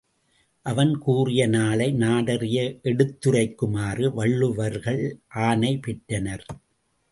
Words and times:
அவன் 0.65 0.93
கூறிய 0.97 1.47
நாளை 1.47 1.87
நாடறிய 1.93 2.57
எடுத்துரைக்குமாறு 2.83 4.07
வள்ளுவர்கள் 4.13 5.03
ஆணை 5.41 5.77
பெற்றனர். 5.77 6.45